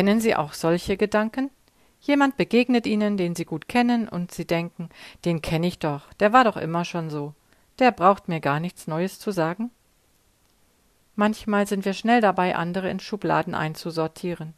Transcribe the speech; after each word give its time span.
Kennen 0.00 0.22
Sie 0.22 0.34
auch 0.34 0.54
solche 0.54 0.96
Gedanken? 0.96 1.50
Jemand 2.00 2.38
begegnet 2.38 2.86
Ihnen, 2.86 3.18
den 3.18 3.36
Sie 3.36 3.44
gut 3.44 3.68
kennen, 3.68 4.08
und 4.08 4.32
Sie 4.32 4.46
denken, 4.46 4.88
den 5.26 5.42
kenne 5.42 5.66
ich 5.66 5.78
doch, 5.78 6.10
der 6.14 6.32
war 6.32 6.42
doch 6.44 6.56
immer 6.56 6.86
schon 6.86 7.10
so, 7.10 7.34
der 7.78 7.90
braucht 7.92 8.26
mir 8.26 8.40
gar 8.40 8.60
nichts 8.60 8.86
Neues 8.86 9.18
zu 9.18 9.30
sagen? 9.30 9.70
Manchmal 11.16 11.66
sind 11.66 11.84
wir 11.84 11.92
schnell 11.92 12.22
dabei, 12.22 12.56
andere 12.56 12.88
in 12.88 12.98
Schubladen 12.98 13.54
einzusortieren. 13.54 14.54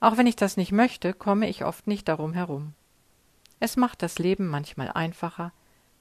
Auch 0.00 0.18
wenn 0.18 0.26
ich 0.26 0.36
das 0.36 0.58
nicht 0.58 0.72
möchte, 0.72 1.14
komme 1.14 1.48
ich 1.48 1.64
oft 1.64 1.86
nicht 1.86 2.06
darum 2.06 2.34
herum. 2.34 2.74
Es 3.60 3.78
macht 3.78 4.02
das 4.02 4.18
Leben 4.18 4.48
manchmal 4.48 4.90
einfacher, 4.90 5.50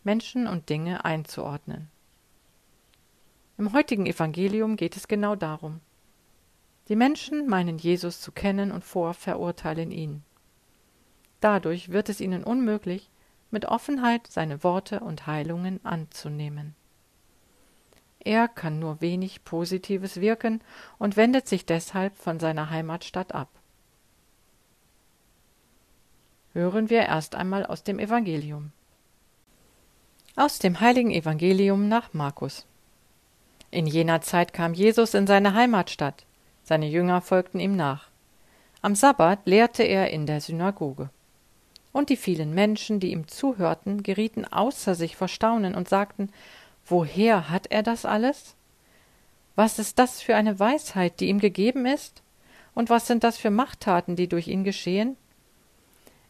Menschen 0.04 0.46
und 0.46 0.68
Dinge 0.68 1.06
einzuordnen. 1.06 1.88
Im 3.58 3.72
heutigen 3.72 4.08
Evangelium 4.08 4.76
geht 4.76 4.98
es 4.98 5.08
genau 5.08 5.38
darum. 5.38 5.80
Die 6.90 6.96
Menschen 6.96 7.48
meinen 7.48 7.78
Jesus 7.78 8.22
zu 8.22 8.32
kennen 8.32 8.72
und 8.72 8.84
vorverurteilen 8.84 9.92
ihn. 9.92 10.24
Dadurch 11.42 11.90
wird 11.92 12.10
es 12.10 12.22
ihnen 12.22 12.44
unmöglich, 12.44 13.10
mit 13.52 13.66
Offenheit 13.66 14.28
seine 14.28 14.64
Worte 14.64 15.00
und 15.00 15.28
Heilungen 15.28 15.80
anzunehmen. 15.86 16.76
Er 18.20 18.48
kann 18.48 18.80
nur 18.80 19.00
wenig 19.00 19.46
Positives 19.46 20.20
wirken 20.20 20.62
und 20.98 21.16
wendet 21.16 21.48
sich 21.48 21.66
deshalb 21.66 22.18
von 22.18 22.40
seiner 22.40 22.70
Heimatstadt 22.70 23.34
ab. 23.34 23.48
Hören 26.54 26.90
wir 26.90 27.04
erst 27.04 27.36
einmal 27.36 27.66
aus 27.66 27.84
dem 27.84 28.00
Evangelium. 28.00 28.72
Aus 30.36 30.60
dem 30.60 30.80
heiligen 30.80 31.12
Evangelium 31.12 31.88
nach 31.88 32.14
Markus. 32.14 32.66
In 33.72 33.88
jener 33.88 34.22
Zeit 34.22 34.54
kam 34.54 34.74
Jesus 34.74 35.14
in 35.14 35.26
seine 35.26 35.54
Heimatstadt, 35.54 36.27
seine 36.68 36.88
Jünger 36.88 37.22
folgten 37.22 37.62
ihm 37.62 37.78
nach. 37.78 38.10
Am 38.82 38.94
Sabbat 38.94 39.40
lehrte 39.46 39.84
er 39.84 40.12
in 40.12 40.26
der 40.26 40.42
Synagoge. 40.42 41.10
Und 41.94 42.10
die 42.10 42.18
vielen 42.18 42.54
Menschen, 42.54 43.00
die 43.00 43.14
ihm 43.14 43.30
zuhörten, 43.30 44.04
gerieten 44.04 44.44
außer 44.44 44.94
sich 44.94 45.16
vor 45.16 45.30
Staunen 45.30 45.76
und 45.76 45.88
sagten 45.88 46.30
Woher 46.86 47.50
hat 47.50 47.68
er 47.68 47.84
das 47.84 48.04
alles? 48.04 48.56
Was 49.56 49.80
ist 49.80 49.98
das 49.98 50.22
für 50.22 50.36
eine 50.36 50.60
Weisheit, 50.60 51.22
die 51.22 51.30
ihm 51.30 51.40
gegeben 51.40 51.86
ist? 51.86 52.22
Und 52.76 52.90
was 52.90 53.08
sind 53.08 53.24
das 53.24 53.38
für 53.38 53.50
Machttaten, 53.50 54.18
die 54.18 54.28
durch 54.28 54.50
ihn 54.50 54.66
geschehen? 54.66 55.16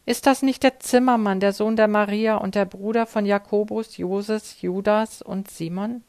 Ist 0.06 0.26
das 0.26 0.42
nicht 0.42 0.62
der 0.62 0.78
Zimmermann, 0.78 1.40
der 1.40 1.52
Sohn 1.52 1.74
der 1.74 1.88
Maria 1.88 2.36
und 2.36 2.54
der 2.54 2.64
Bruder 2.64 3.06
von 3.06 3.26
Jakobus, 3.26 3.96
Joses, 3.96 4.62
Judas 4.62 5.20
und 5.20 5.50
Simon? 5.50 6.04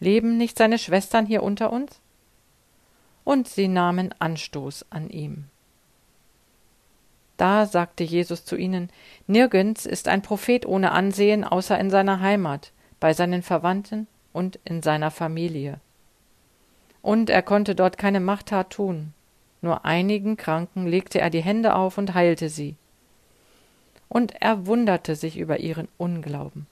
Leben 0.00 0.38
nicht 0.38 0.56
seine 0.56 0.78
Schwestern 0.78 1.26
hier 1.26 1.42
unter 1.42 1.70
uns? 1.70 2.00
Und 3.26 3.48
sie 3.48 3.66
nahmen 3.66 4.14
Anstoß 4.20 4.86
an 4.88 5.10
ihm. 5.10 5.46
Da 7.36 7.66
sagte 7.66 8.04
Jesus 8.04 8.44
zu 8.44 8.56
ihnen 8.56 8.88
Nirgends 9.26 9.84
ist 9.84 10.06
ein 10.06 10.22
Prophet 10.22 10.64
ohne 10.64 10.92
Ansehen 10.92 11.42
außer 11.42 11.78
in 11.78 11.90
seiner 11.90 12.20
Heimat, 12.20 12.72
bei 13.00 13.12
seinen 13.12 13.42
Verwandten 13.42 14.06
und 14.32 14.60
in 14.64 14.80
seiner 14.80 15.10
Familie. 15.10 15.80
Und 17.02 17.28
er 17.28 17.42
konnte 17.42 17.74
dort 17.74 17.98
keine 17.98 18.20
Machttat 18.20 18.70
tun, 18.70 19.12
nur 19.60 19.84
einigen 19.84 20.36
Kranken 20.36 20.86
legte 20.86 21.20
er 21.20 21.28
die 21.28 21.42
Hände 21.42 21.74
auf 21.74 21.98
und 21.98 22.14
heilte 22.14 22.48
sie. 22.48 22.76
Und 24.08 24.40
er 24.40 24.66
wunderte 24.66 25.16
sich 25.16 25.36
über 25.36 25.58
ihren 25.58 25.88
Unglauben. 25.98 26.68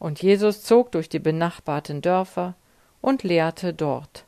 Und 0.00 0.20
Jesus 0.20 0.64
zog 0.64 0.90
durch 0.90 1.08
die 1.08 1.20
benachbarten 1.20 2.02
Dörfer 2.02 2.54
und 3.00 3.22
lehrte 3.22 3.72
dort. 3.72 4.24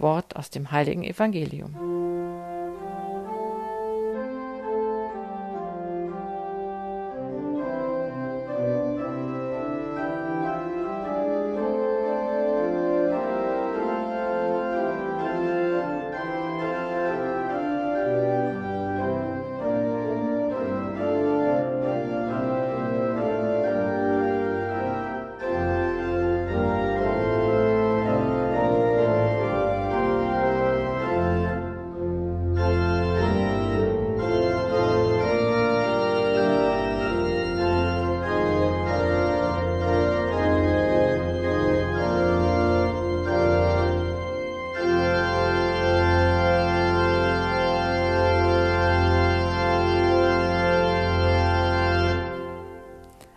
Wort 0.00 0.36
aus 0.36 0.50
dem 0.50 0.70
heiligen 0.70 1.04
Evangelium. 1.04 1.99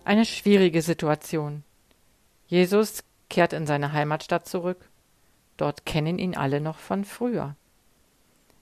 Eine 0.05 0.25
schwierige 0.25 0.81
Situation. 0.81 1.63
Jesus 2.47 3.05
kehrt 3.29 3.53
in 3.53 3.65
seine 3.65 3.93
Heimatstadt 3.93 4.47
zurück. 4.47 4.89
Dort 5.55 5.85
kennen 5.85 6.19
ihn 6.19 6.35
alle 6.35 6.59
noch 6.59 6.77
von 6.77 7.05
früher. 7.05 7.55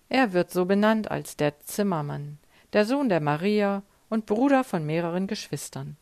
Er 0.07 0.33
wird 0.33 0.51
so 0.51 0.65
benannt 0.65 1.09
als 1.09 1.37
der 1.37 1.59
Zimmermann, 1.61 2.37
der 2.73 2.85
Sohn 2.85 3.09
der 3.09 3.21
Maria 3.21 3.81
und 4.09 4.27
Bruder 4.27 4.63
von 4.63 4.85
mehreren 4.85 5.25
Geschwistern. 5.25 5.97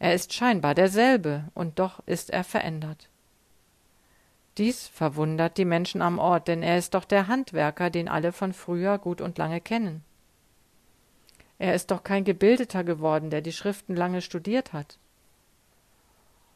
Er 0.00 0.14
ist 0.14 0.32
scheinbar 0.32 0.74
derselbe, 0.74 1.44
und 1.54 1.78
doch 1.78 2.00
ist 2.06 2.30
er 2.30 2.44
verändert. 2.44 3.08
Dies 4.56 4.88
verwundert 4.88 5.58
die 5.58 5.64
Menschen 5.64 6.02
am 6.02 6.18
Ort, 6.18 6.48
denn 6.48 6.64
er 6.64 6.78
ist 6.78 6.94
doch 6.94 7.04
der 7.04 7.28
Handwerker, 7.28 7.90
den 7.90 8.08
alle 8.08 8.32
von 8.32 8.52
früher 8.52 8.98
gut 8.98 9.20
und 9.20 9.38
lange 9.38 9.60
kennen. 9.60 10.02
Er 11.58 11.74
ist 11.74 11.90
doch 11.90 12.04
kein 12.04 12.24
Gebildeter 12.24 12.84
geworden, 12.84 13.30
der 13.30 13.40
die 13.40 13.52
Schriften 13.52 13.96
lange 13.96 14.22
studiert 14.22 14.72
hat. 14.72 14.98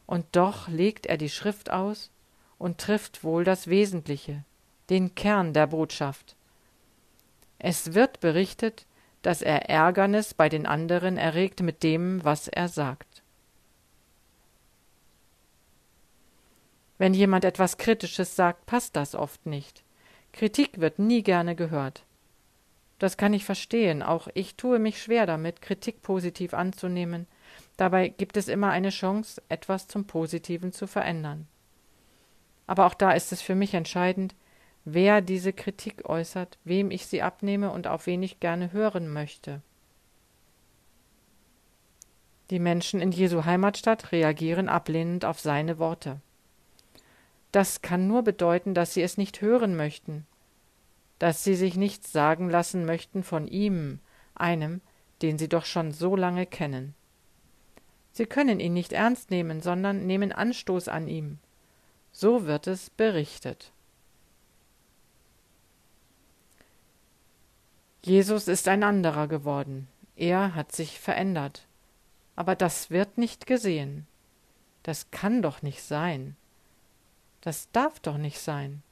Und 0.07 0.27
doch 0.33 0.69
legt 0.69 1.07
er 1.07 1.17
die 1.17 1.31
Schrift 1.31 1.71
aus 1.71 2.11
und 2.59 2.79
trifft 2.79 3.25
wohl 3.25 3.45
das 3.45 3.67
Wesentliche, 3.67 4.45
den 4.91 5.15
Kern 5.15 5.53
der 5.53 5.67
Botschaft. 5.67 6.37
Es 7.59 7.95
wird 7.95 8.21
berichtet, 8.21 8.87
dass 9.23 9.43
er 9.43 9.69
Ärgernis 9.69 10.35
bei 10.35 10.49
den 10.49 10.67
anderen 10.67 11.17
erregt 11.17 11.61
mit 11.61 11.83
dem, 11.83 12.25
was 12.25 12.49
er 12.49 12.69
sagt. 12.69 13.23
Wenn 16.99 17.15
jemand 17.15 17.45
etwas 17.45 17.79
Kritisches 17.79 18.37
sagt, 18.37 18.67
passt 18.67 18.95
das 18.95 19.15
oft 19.15 19.47
nicht. 19.47 19.83
Kritik 20.33 20.81
wird 20.81 20.99
nie 20.99 21.23
gerne 21.23 21.57
gehört. 21.57 22.05
Das 23.03 23.17
kann 23.17 23.35
ich 23.35 23.45
verstehen. 23.45 24.01
Auch 24.01 24.29
ich 24.33 24.55
tue 24.55 24.79
mich 24.79 25.03
schwer 25.03 25.27
damit, 25.27 25.61
Kritik 25.61 26.03
positiv 26.03 26.55
anzunehmen. 26.55 27.27
Dabei 27.77 28.07
gibt 28.07 28.37
es 28.37 28.47
immer 28.47 28.71
eine 28.71 28.91
Chance, 28.91 29.43
etwas 29.49 29.89
zum 29.89 30.05
Positiven 30.05 30.71
zu 30.71 30.87
verändern. 30.87 31.49
Aber 32.69 32.87
auch 32.87 32.95
da 32.95 33.11
ist 33.11 33.33
es 33.33 33.43
für 33.43 33.57
mich 33.57 33.75
entscheidend, 33.75 34.37
wer 34.85 35.21
diese 35.21 35.53
Kritik 35.53 36.09
äußert, 36.09 36.59
wem 36.63 36.93
ich 36.93 37.07
sie 37.07 37.23
abnehme 37.23 37.73
und 37.73 37.89
auf 37.89 38.07
wen 38.07 38.23
ich 38.23 38.39
gerne 38.39 38.71
hören 38.73 39.13
möchte. 39.13 39.63
Die 42.51 42.61
Menschen 42.61 43.01
in 43.01 43.11
Jesu 43.11 43.45
Heimatstadt 43.45 44.13
reagieren 44.13 44.69
ablehnend 44.69 45.25
auf 45.25 45.41
seine 45.41 45.81
Worte. 45.81 46.21
das 47.51 47.83
kann 47.83 48.07
nur 48.07 48.23
bedeuten, 48.23 48.75
dass 48.75 48.95
sie 48.95 49.03
es 49.03 49.19
nicht 49.19 49.41
hören 49.41 49.75
möchten, 49.75 50.25
dass 51.23 51.45
sie 51.45 51.55
sich 51.55 51.77
nichts 51.77 52.11
sagen 52.11 52.51
lassen 52.51 52.85
möchten 52.85 53.23
von 53.23 53.47
ihm, 53.47 54.01
einem, 54.35 54.81
den 55.23 55.39
sie 55.39 55.49
doch 55.49 55.65
schon 55.65 55.93
so 55.93 56.17
lange 56.17 56.47
kennen. 56.47 56.97
Sie 58.11 58.27
können 58.27 58.59
ihn 58.59 58.73
nicht 58.73 58.93
ernst 58.93 59.31
nehmen, 59.31 59.61
sondern 59.61 60.05
nehmen 60.05 60.33
Anstoß 60.33 60.89
an 60.89 61.07
ihm. 61.07 61.39
So 62.11 62.47
wird 62.47 62.67
es 62.67 62.91
berichtet. 62.91 63.71
Jesus 68.03 68.49
ist 68.49 68.67
ein 68.67 68.83
anderer 68.83 69.29
geworden. 69.29 69.87
Er 70.17 70.57
hat 70.57 70.73
sich 70.73 70.99
verändert. 70.99 71.69
Aber 72.35 72.57
das 72.57 72.91
wird 72.91 73.17
nicht 73.17 73.47
gesehen. 73.47 74.09
Das 74.83 75.13
kann 75.13 75.41
doch 75.41 75.63
nicht 75.63 75.85
sein. 75.85 76.35
Das 77.43 77.71
darf 77.71 78.01
doch 78.01 78.19
nicht 78.19 78.41
sein. 78.41 78.83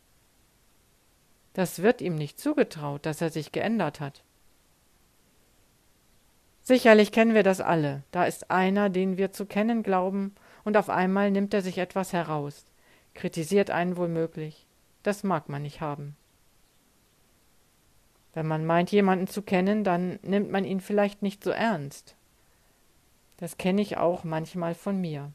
Das 1.54 1.82
wird 1.82 2.00
ihm 2.00 2.14
nicht 2.14 2.38
zugetraut, 2.38 3.06
dass 3.06 3.20
er 3.20 3.30
sich 3.30 3.52
geändert 3.52 4.00
hat. 4.00 4.22
Sicherlich 6.62 7.10
kennen 7.10 7.34
wir 7.34 7.42
das 7.42 7.60
alle. 7.60 8.02
Da 8.12 8.24
ist 8.24 8.50
einer, 8.50 8.90
den 8.90 9.16
wir 9.16 9.32
zu 9.32 9.46
kennen 9.46 9.82
glauben, 9.82 10.34
und 10.64 10.76
auf 10.76 10.90
einmal 10.90 11.30
nimmt 11.30 11.54
er 11.54 11.62
sich 11.62 11.78
etwas 11.78 12.12
heraus, 12.12 12.64
kritisiert 13.14 13.70
einen 13.70 13.96
womöglich. 13.96 14.66
Das 15.02 15.24
mag 15.24 15.48
man 15.48 15.62
nicht 15.62 15.80
haben. 15.80 16.16
Wenn 18.34 18.46
man 18.46 18.64
meint, 18.64 18.92
jemanden 18.92 19.26
zu 19.26 19.42
kennen, 19.42 19.82
dann 19.82 20.18
nimmt 20.22 20.50
man 20.50 20.64
ihn 20.64 20.80
vielleicht 20.80 21.22
nicht 21.22 21.42
so 21.42 21.50
ernst. 21.50 22.14
Das 23.38 23.56
kenne 23.56 23.82
ich 23.82 23.96
auch 23.96 24.22
manchmal 24.22 24.74
von 24.74 25.00
mir. 25.00 25.32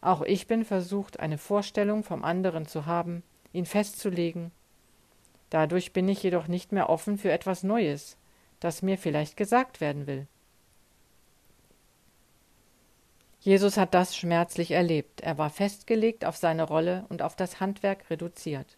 Auch 0.00 0.22
ich 0.22 0.46
bin 0.46 0.64
versucht, 0.64 1.20
eine 1.20 1.38
Vorstellung 1.38 2.02
vom 2.02 2.24
anderen 2.24 2.66
zu 2.66 2.86
haben, 2.86 3.22
ihn 3.52 3.66
festzulegen. 3.66 4.50
Dadurch 5.50 5.92
bin 5.92 6.08
ich 6.08 6.22
jedoch 6.22 6.48
nicht 6.48 6.72
mehr 6.72 6.88
offen 6.88 7.18
für 7.18 7.30
etwas 7.30 7.62
Neues, 7.62 8.16
das 8.60 8.82
mir 8.82 8.98
vielleicht 8.98 9.36
gesagt 9.36 9.80
werden 9.80 10.06
will. 10.06 10.26
Jesus 13.40 13.76
hat 13.76 13.94
das 13.94 14.16
schmerzlich 14.16 14.70
erlebt. 14.70 15.22
Er 15.22 15.38
war 15.38 15.50
festgelegt 15.50 16.24
auf 16.24 16.36
seine 16.36 16.64
Rolle 16.64 17.06
und 17.08 17.22
auf 17.22 17.36
das 17.36 17.58
Handwerk 17.58 18.10
reduziert. 18.10 18.76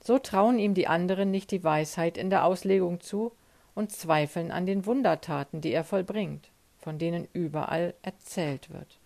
So 0.00 0.18
trauen 0.18 0.58
ihm 0.58 0.74
die 0.74 0.86
anderen 0.86 1.30
nicht 1.30 1.50
die 1.50 1.64
Weisheit 1.64 2.16
in 2.16 2.30
der 2.30 2.44
Auslegung 2.44 3.00
zu 3.00 3.32
und 3.74 3.90
zweifeln 3.90 4.52
an 4.52 4.66
den 4.66 4.86
Wundertaten, 4.86 5.60
die 5.60 5.72
er 5.72 5.82
vollbringt, 5.82 6.50
von 6.78 6.98
denen 6.98 7.26
überall 7.32 7.94
erzählt 8.02 8.70
wird. 8.72 8.98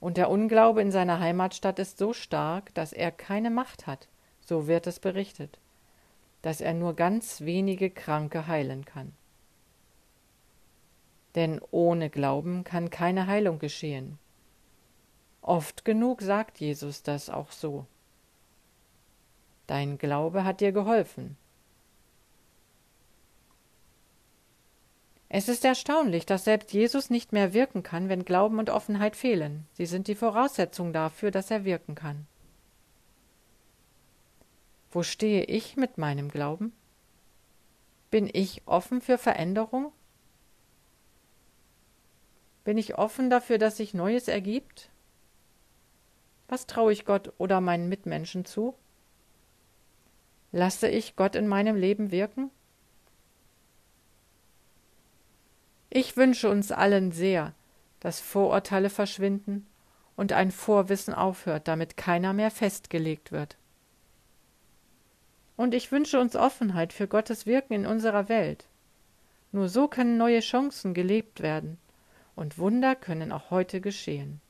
Und 0.00 0.16
der 0.16 0.30
Unglaube 0.30 0.80
in 0.80 0.92
seiner 0.92 1.18
Heimatstadt 1.18 1.80
ist 1.80 1.98
so 1.98 2.12
stark, 2.12 2.72
dass 2.74 2.92
er 2.92 3.10
keine 3.10 3.50
Macht 3.50 3.88
hat, 3.88 4.06
so 4.48 4.66
wird 4.66 4.86
es 4.86 4.98
berichtet, 4.98 5.58
dass 6.40 6.62
er 6.62 6.72
nur 6.72 6.94
ganz 6.94 7.42
wenige 7.42 7.90
Kranke 7.90 8.46
heilen 8.46 8.86
kann. 8.86 9.12
Denn 11.34 11.60
ohne 11.70 12.08
Glauben 12.08 12.64
kann 12.64 12.88
keine 12.88 13.26
Heilung 13.26 13.58
geschehen. 13.58 14.18
Oft 15.42 15.84
genug 15.84 16.22
sagt 16.22 16.60
Jesus 16.60 17.02
das 17.02 17.28
auch 17.28 17.52
so. 17.52 17.84
Dein 19.66 19.98
Glaube 19.98 20.44
hat 20.44 20.62
dir 20.62 20.72
geholfen, 20.72 21.36
Es 25.30 25.50
ist 25.50 25.62
erstaunlich, 25.66 26.24
dass 26.24 26.44
selbst 26.44 26.72
Jesus 26.72 27.10
nicht 27.10 27.34
mehr 27.34 27.52
wirken 27.52 27.82
kann, 27.82 28.08
wenn 28.08 28.24
Glauben 28.24 28.58
und 28.58 28.70
Offenheit 28.70 29.14
fehlen. 29.14 29.66
Sie 29.74 29.84
sind 29.84 30.08
die 30.08 30.14
Voraussetzung 30.14 30.94
dafür, 30.94 31.30
dass 31.30 31.50
er 31.50 31.66
wirken 31.66 31.94
kann. 31.94 32.26
Wo 34.90 35.02
stehe 35.02 35.44
ich 35.44 35.76
mit 35.76 35.98
meinem 35.98 36.30
Glauben? 36.30 36.72
Bin 38.10 38.30
ich 38.32 38.62
offen 38.66 39.02
für 39.02 39.18
Veränderung? 39.18 39.92
Bin 42.64 42.78
ich 42.78 42.96
offen 42.96 43.28
dafür, 43.28 43.58
dass 43.58 43.76
sich 43.76 43.92
Neues 43.92 44.28
ergibt? 44.28 44.90
Was 46.48 46.66
traue 46.66 46.92
ich 46.92 47.04
Gott 47.04 47.32
oder 47.36 47.60
meinen 47.60 47.90
Mitmenschen 47.90 48.46
zu? 48.46 48.74
Lasse 50.52 50.88
ich 50.88 51.16
Gott 51.16 51.34
in 51.34 51.46
meinem 51.46 51.76
Leben 51.76 52.10
wirken? 52.10 52.50
Ich 55.90 56.16
wünsche 56.16 56.48
uns 56.48 56.72
allen 56.72 57.12
sehr, 57.12 57.54
dass 58.00 58.20
Vorurteile 58.20 58.88
verschwinden 58.88 59.66
und 60.16 60.32
ein 60.32 60.50
Vorwissen 60.50 61.12
aufhört, 61.12 61.68
damit 61.68 61.98
keiner 61.98 62.32
mehr 62.32 62.50
festgelegt 62.50 63.30
wird. 63.32 63.57
Und 65.58 65.74
ich 65.74 65.90
wünsche 65.90 66.20
uns 66.20 66.36
Offenheit 66.36 66.92
für 66.92 67.08
Gottes 67.08 67.44
Wirken 67.44 67.74
in 67.74 67.84
unserer 67.84 68.28
Welt. 68.30 68.64
Nur 69.50 69.68
so 69.68 69.88
können 69.88 70.16
neue 70.16 70.38
Chancen 70.38 70.94
gelebt 70.94 71.40
werden, 71.40 71.78
und 72.36 72.58
Wunder 72.58 72.94
können 72.94 73.32
auch 73.32 73.50
heute 73.50 73.80
geschehen. 73.80 74.40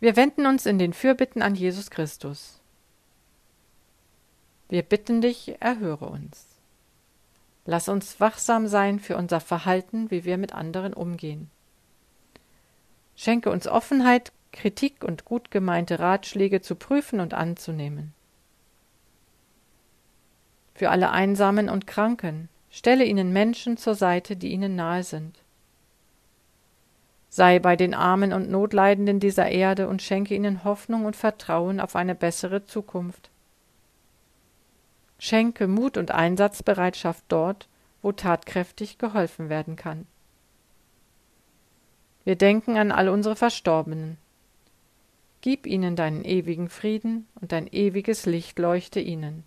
Wir 0.00 0.16
wenden 0.16 0.46
uns 0.46 0.64
in 0.64 0.78
den 0.78 0.94
Fürbitten 0.94 1.42
an 1.42 1.54
Jesus 1.54 1.90
Christus. 1.90 2.58
Wir 4.70 4.82
bitten 4.82 5.20
dich, 5.20 5.60
erhöre 5.60 6.06
uns. 6.06 6.46
Lass 7.66 7.90
uns 7.90 8.18
wachsam 8.18 8.66
sein 8.66 8.98
für 8.98 9.18
unser 9.18 9.40
Verhalten, 9.40 10.10
wie 10.10 10.24
wir 10.24 10.38
mit 10.38 10.54
anderen 10.54 10.94
umgehen. 10.94 11.50
Schenke 13.14 13.50
uns 13.50 13.66
Offenheit, 13.66 14.32
Kritik 14.52 15.04
und 15.04 15.26
gut 15.26 15.50
gemeinte 15.50 15.98
Ratschläge 15.98 16.62
zu 16.62 16.76
prüfen 16.76 17.20
und 17.20 17.34
anzunehmen. 17.34 18.14
Für 20.74 20.88
alle 20.88 21.10
Einsamen 21.10 21.68
und 21.68 21.86
Kranken 21.86 22.48
stelle 22.70 23.04
ihnen 23.04 23.34
Menschen 23.34 23.76
zur 23.76 23.94
Seite, 23.94 24.34
die 24.36 24.48
ihnen 24.48 24.76
nahe 24.76 25.04
sind 25.04 25.42
sei 27.30 27.60
bei 27.60 27.76
den 27.76 27.94
Armen 27.94 28.32
und 28.32 28.50
Notleidenden 28.50 29.20
dieser 29.20 29.48
Erde 29.48 29.88
und 29.88 30.02
schenke 30.02 30.34
ihnen 30.34 30.64
Hoffnung 30.64 31.04
und 31.06 31.14
Vertrauen 31.14 31.80
auf 31.80 31.94
eine 31.94 32.16
bessere 32.16 32.66
Zukunft. 32.66 33.30
Schenke 35.18 35.68
Mut 35.68 35.96
und 35.96 36.10
Einsatzbereitschaft 36.10 37.24
dort, 37.28 37.68
wo 38.02 38.10
tatkräftig 38.10 38.98
geholfen 38.98 39.48
werden 39.48 39.76
kann. 39.76 40.06
Wir 42.24 42.36
denken 42.36 42.76
an 42.76 42.90
all 42.90 43.08
unsere 43.08 43.36
Verstorbenen. 43.36 44.18
Gib 45.40 45.66
ihnen 45.66 45.96
deinen 45.96 46.24
ewigen 46.24 46.68
Frieden 46.68 47.28
und 47.40 47.52
dein 47.52 47.66
ewiges 47.68 48.26
Licht 48.26 48.58
leuchte 48.58 49.00
ihnen. 49.00 49.44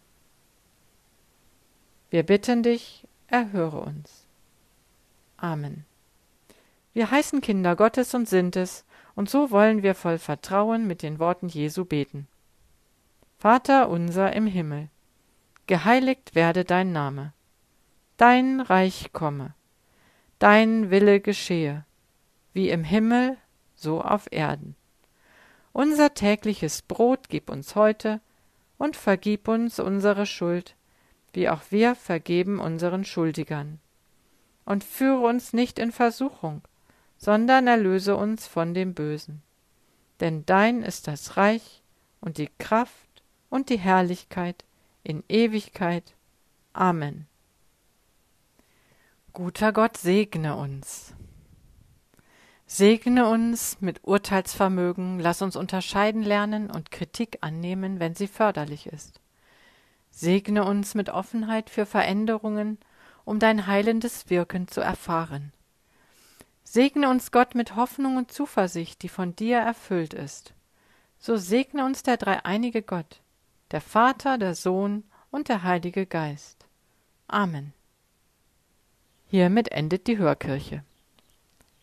Wir 2.09 2.23
bitten 2.23 2.63
dich, 2.63 3.07
erhöre 3.27 3.81
uns. 3.81 4.25
Amen. 5.37 5.85
Wir 6.93 7.09
heißen 7.09 7.41
Kinder 7.41 7.75
Gottes 7.75 8.13
und 8.13 8.29
sind 8.29 8.55
es, 8.55 8.85
und 9.15 9.29
so 9.29 9.51
wollen 9.51 9.83
wir 9.83 9.95
voll 9.95 10.19
Vertrauen 10.19 10.87
mit 10.87 11.01
den 11.01 11.19
Worten 11.19 11.47
Jesu 11.47 11.85
beten. 11.85 12.27
Vater 13.37 13.89
unser 13.89 14.33
im 14.33 14.47
Himmel, 14.47 14.89
geheiligt 15.67 16.35
werde 16.35 16.65
dein 16.65 16.91
Name, 16.91 17.33
dein 18.17 18.61
Reich 18.61 19.11
komme, 19.11 19.53
dein 20.39 20.91
Wille 20.91 21.19
geschehe, 21.19 21.85
wie 22.53 22.69
im 22.69 22.83
Himmel, 22.83 23.37
so 23.75 24.01
auf 24.01 24.27
Erden. 24.31 24.75
Unser 25.73 26.13
tägliches 26.13 26.83
Brot 26.83 27.27
gib 27.29 27.49
uns 27.49 27.75
heute 27.75 28.21
und 28.77 28.95
vergib 28.95 29.47
uns 29.47 29.79
unsere 29.79 30.27
Schuld, 30.27 30.75
wie 31.33 31.49
auch 31.49 31.63
wir 31.71 31.95
vergeben 31.95 32.59
unseren 32.59 33.03
Schuldigern. 33.03 33.79
Und 34.65 34.83
führe 34.83 35.25
uns 35.27 35.51
nicht 35.51 35.79
in 35.79 35.91
Versuchung, 35.91 36.61
sondern 37.23 37.67
erlöse 37.67 38.17
uns 38.17 38.47
von 38.47 38.73
dem 38.73 38.93
Bösen. 38.93 39.41
Denn 40.19 40.45
dein 40.45 40.81
ist 40.81 41.07
das 41.07 41.37
Reich 41.37 41.81
und 42.19 42.37
die 42.37 42.49
Kraft 42.57 43.23
und 43.49 43.69
die 43.69 43.79
Herrlichkeit 43.79 44.65
in 45.03 45.23
Ewigkeit. 45.29 46.15
Amen. 46.73 47.25
Guter 49.31 49.71
Gott, 49.71 49.95
segne 49.95 50.57
uns. 50.57 51.13
Segne 52.65 53.29
uns 53.29 53.77
mit 53.79 54.03
Urteilsvermögen, 54.03 55.17
lass 55.21 55.41
uns 55.41 55.55
unterscheiden 55.55 56.23
lernen 56.23 56.69
und 56.69 56.91
Kritik 56.91 57.37
annehmen, 57.39 58.01
wenn 58.01 58.15
sie 58.15 58.27
förderlich 58.27 58.87
ist. 58.87 59.21
Segne 60.11 60.65
uns 60.65 60.93
mit 60.93 61.09
Offenheit 61.09 61.69
für 61.69 61.85
Veränderungen, 61.85 62.79
um 63.23 63.39
dein 63.39 63.65
heilendes 63.65 64.29
Wirken 64.29 64.67
zu 64.67 64.81
erfahren. 64.81 65.53
Segne 66.73 67.07
uns 67.07 67.31
Gott 67.31 67.53
mit 67.53 67.75
Hoffnung 67.75 68.17
und 68.17 68.31
Zuversicht, 68.31 69.03
die 69.03 69.07
von 69.07 69.35
dir 69.35 69.59
erfüllt 69.59 70.15
ist. 70.15 70.55
So 71.19 71.37
segne 71.37 71.85
uns 71.85 72.01
der 72.01 72.17
dreieinige 72.17 72.81
Gott, 72.81 73.21
der 73.69 73.79
Vater, 73.79 74.39
der 74.39 74.55
Sohn 74.55 75.03
und 75.29 75.49
der 75.49 75.61
Heilige 75.61 76.07
Geist. 76.07 76.65
Amen. 77.27 77.73
Hiermit 79.27 79.71
endet 79.71 80.07
die 80.07 80.17
Hörkirche. 80.17 80.83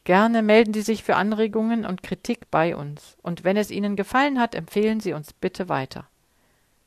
Gerne 0.03 0.43
melden 0.43 0.75
Sie 0.75 0.83
sich 0.83 1.05
für 1.05 1.15
Anregungen 1.15 1.87
und 1.87 2.03
Kritik 2.03 2.51
bei 2.51 2.75
uns, 2.75 3.17
und 3.23 3.45
wenn 3.45 3.57
es 3.57 3.71
Ihnen 3.71 3.95
gefallen 3.95 4.41
hat, 4.41 4.57
empfehlen 4.57 4.99
Sie 4.99 5.13
uns 5.13 5.33
bitte 5.33 5.69
weiter. 5.69 6.09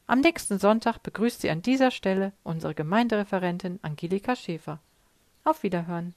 Am 0.08 0.20
nächsten 0.20 0.60
Sonntag 0.60 0.98
begrüßt 1.04 1.40
Sie 1.40 1.50
an 1.50 1.62
dieser 1.62 1.90
Stelle 1.90 2.34
unsere 2.44 2.76
Gemeindereferentin 2.76 3.80
Angelika 3.82 4.36
Schäfer. 4.36 4.80
Auf 5.46 5.64
Wiederhören. 5.64 6.14